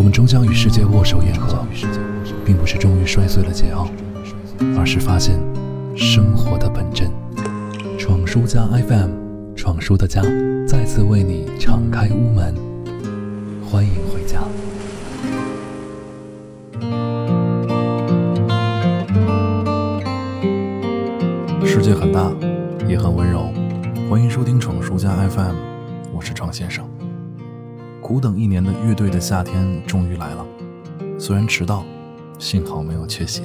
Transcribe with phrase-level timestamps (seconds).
[0.00, 1.62] 我们终将与世界握手言和，
[2.42, 3.86] 并不是终于摔碎了桀骜，
[4.78, 5.38] 而是发现
[5.94, 7.10] 生活的本真。
[7.98, 9.10] 闯书家 FM，
[9.54, 10.22] 闯书的家
[10.66, 12.54] 再次为你敞开屋门，
[13.62, 14.40] 欢迎回家。
[21.62, 22.32] 世界很大，
[22.88, 23.52] 也很温柔。
[24.08, 25.56] 欢迎收听闯书家 FM，
[26.10, 26.88] 我是闯先生。
[28.00, 30.44] 苦等一年的乐队的夏天终于来了，
[31.18, 31.84] 虽然迟到，
[32.38, 33.42] 幸好没有缺席。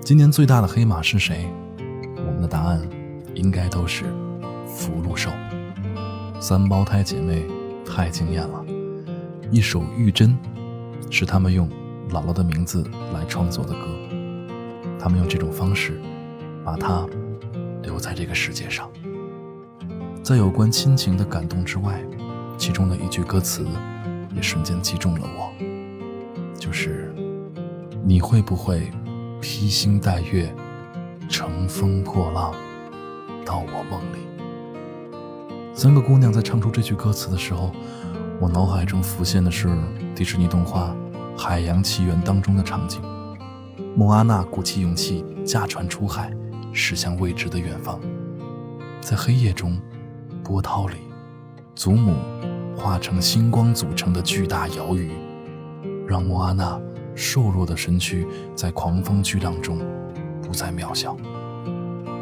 [0.00, 1.46] 今年最大的黑马是谁？
[2.16, 2.80] 我们的答案
[3.34, 4.04] 应该都是
[4.66, 5.30] 福禄寿。
[6.40, 7.46] 三胞胎姐妹
[7.86, 8.64] 太惊艳了，
[9.50, 10.30] 一首《玉珍》
[11.08, 11.68] 是他们用
[12.10, 12.84] 姥姥的名字
[13.14, 13.86] 来创作的歌，
[14.98, 16.00] 他们用这种方式
[16.64, 17.06] 把她
[17.80, 18.90] 留在这个世界上。
[20.22, 22.02] 在有关亲情的感动之外。
[22.56, 23.66] 其中的一句歌词，
[24.34, 25.52] 也瞬间击中了我，
[26.58, 27.12] 就是
[28.04, 28.90] “你会不会
[29.40, 30.54] 披星戴月，
[31.28, 32.54] 乘风破浪，
[33.44, 34.18] 到我梦里？”
[35.74, 37.72] 三个姑娘在唱出这句歌词的时候，
[38.38, 39.68] 我脑海中浮现的是
[40.14, 40.94] 迪士尼动画
[41.38, 43.00] 《海洋奇缘》当中的场景：
[43.96, 46.30] 莫阿娜鼓起勇气驾船出海，
[46.72, 47.98] 驶向未知的远方，
[49.00, 49.80] 在黑夜中，
[50.44, 50.96] 波涛里，
[51.74, 52.14] 祖母。
[52.76, 55.10] 化成星光组成的巨大鳐鱼，
[56.06, 56.80] 让莫阿娜
[57.14, 59.78] 瘦弱的身躯在狂风巨浪中
[60.42, 61.16] 不再渺小。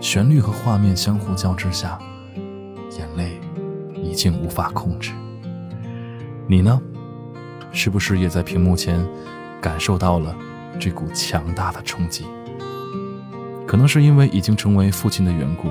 [0.00, 1.98] 旋律和画面相互交织下，
[2.98, 3.40] 眼泪
[3.94, 5.12] 已经无法控制。
[6.46, 6.80] 你呢？
[7.70, 9.02] 是不是也在屏幕前
[9.60, 10.36] 感受到了
[10.78, 12.26] 这股强大的冲击？
[13.66, 15.68] 可能是因为已经成为父亲的缘故。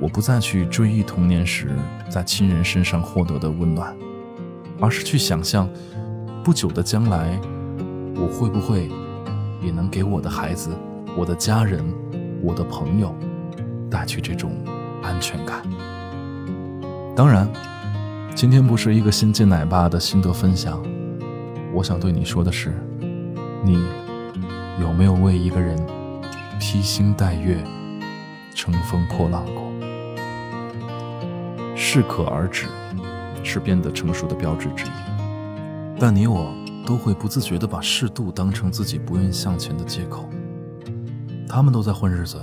[0.00, 1.70] 我不再去追忆童年时
[2.08, 3.96] 在亲人身上获得的温暖，
[4.80, 5.68] 而是去想象，
[6.44, 7.40] 不久的将来，
[8.14, 8.90] 我会不会
[9.62, 10.70] 也能给我的孩子、
[11.16, 11.82] 我的家人、
[12.42, 13.14] 我的朋友
[13.90, 14.52] 带去这种
[15.02, 15.62] 安全感。
[17.14, 17.50] 当然，
[18.34, 20.82] 今天不是一个新晋奶爸的心得分享，
[21.72, 22.74] 我想对你说的是，
[23.64, 23.82] 你
[24.78, 25.74] 有没有为一个人
[26.60, 27.56] 披星戴月、
[28.54, 29.65] 乘风破浪过？
[31.96, 32.66] 适可而止，
[33.42, 34.88] 是变得成熟的标志之一。
[35.98, 36.52] 但你我
[36.86, 40.28] 都会不自觉地把适度当成自己不愿向前的借口。
[41.48, 42.38] 他们都在混日子，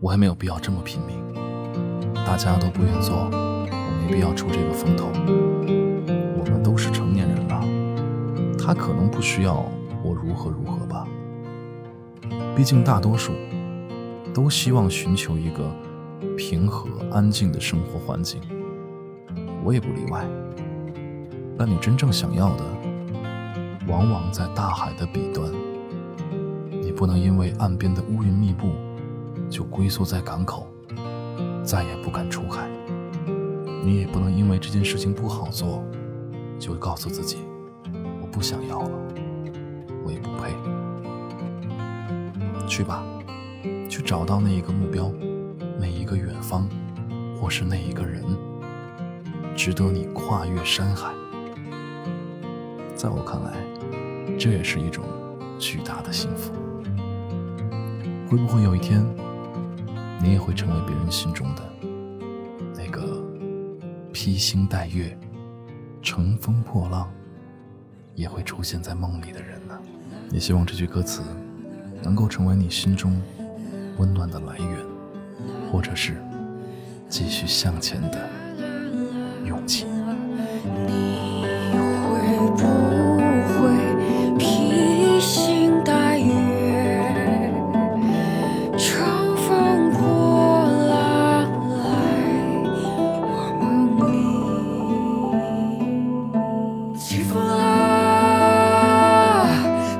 [0.00, 1.14] 我还没有必要这么拼命。
[2.24, 5.08] 大家都不愿做，我没必要出这个风头。
[6.38, 7.60] 我们都是成年人了，
[8.58, 9.56] 他可能不需要
[10.02, 11.06] 我如何如何吧。
[12.56, 13.34] 毕竟大多数
[14.32, 15.70] 都希望寻求一个
[16.38, 18.40] 平和安静的生活环境。
[19.66, 20.24] 我也不例外，
[21.58, 22.64] 但你真正想要的，
[23.88, 25.50] 往往在大海的彼端。
[26.70, 28.70] 你不能因为岸边的乌云密布，
[29.50, 30.68] 就龟缩在港口，
[31.64, 32.70] 再也不敢出海。
[33.84, 35.82] 你也不能因为这件事情不好做，
[36.60, 37.38] 就告诉自己，
[38.22, 38.90] 我不想要了，
[40.04, 40.54] 我也不配。
[42.68, 43.02] 去吧，
[43.88, 45.10] 去找到那一个目标，
[45.76, 46.68] 那一个远方，
[47.34, 48.22] 或是那一个人。
[49.56, 51.10] 值得你跨越山海，
[52.94, 53.54] 在我看来，
[54.38, 55.02] 这也是一种
[55.58, 56.52] 巨大的幸福。
[58.28, 59.02] 会不会有一天，
[60.22, 61.62] 你也会成为别人心中的
[62.74, 63.24] 那个
[64.12, 65.18] 披星戴月、
[66.02, 67.10] 乘风破浪，
[68.14, 69.76] 也会出现在梦里的人呢？
[70.30, 71.22] 也希望这句歌词
[72.02, 73.18] 能够成为你心中
[73.96, 74.78] 温暖的来源，
[75.72, 76.22] 或者是
[77.08, 78.45] 继续向前的。
[79.64, 80.14] 金儿，
[80.86, 80.90] 你
[82.02, 82.04] 会
[82.56, 82.62] 不
[83.52, 83.54] 会
[84.38, 84.44] 披
[85.20, 86.32] 星戴月，
[88.76, 89.98] 乘风破
[90.88, 90.94] 浪
[91.70, 91.78] 来
[92.66, 92.76] 我
[93.60, 93.64] 梦
[96.92, 96.94] 里？
[96.98, 97.50] 起风了，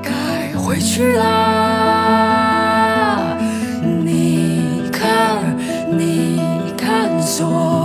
[0.03, 0.09] 该
[0.57, 1.23] 回去了。
[4.03, 5.57] 你看，
[5.97, 6.39] 你
[6.77, 7.09] 看，
[7.41, 7.76] 我。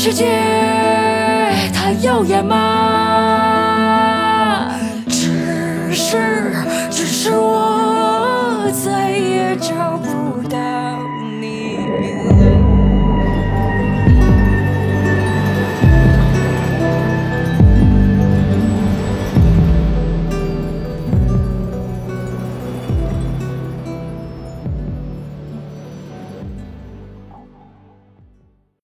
[0.00, 0.26] 世界
[1.74, 3.80] 它耀眼吗？
[5.08, 6.52] 只是，
[6.88, 10.27] 只是我再也找不。